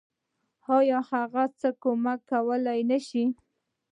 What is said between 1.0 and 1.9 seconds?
هغه څه